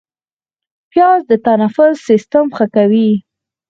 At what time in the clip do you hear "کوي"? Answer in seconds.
2.75-3.09